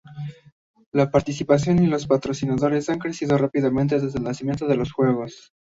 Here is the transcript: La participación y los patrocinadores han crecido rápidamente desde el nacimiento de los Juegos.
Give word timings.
La 0.91 1.11
participación 1.11 1.77
y 1.77 1.85
los 1.85 2.07
patrocinadores 2.07 2.89
han 2.89 2.97
crecido 2.97 3.37
rápidamente 3.37 3.99
desde 3.99 4.17
el 4.17 4.23
nacimiento 4.23 4.65
de 4.65 4.75
los 4.75 4.91
Juegos. 4.91 5.53